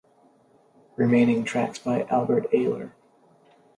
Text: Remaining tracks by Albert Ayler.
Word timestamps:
Remaining 0.95 1.43
tracks 1.43 1.77
by 1.77 2.05
Albert 2.07 2.49
Ayler. 2.51 2.93